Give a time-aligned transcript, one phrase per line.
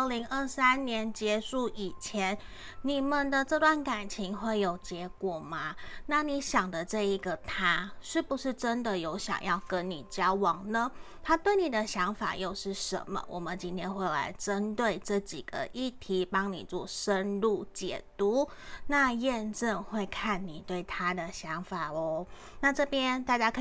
[0.00, 2.38] 二零二三年结束以前
[2.80, 5.76] 你们的这段感情会有结果吗？
[6.06, 10.90] 那你想的这一个他是不是真的有想要跟你交往呢？
[11.22, 13.22] 他对你的想法又是什么？
[13.28, 18.48] 我们今天会来针对这几个议题帮你做深入解读。
[18.86, 22.26] 那验证会看你对他的想法哦。
[22.60, 23.58] 那这边大家可以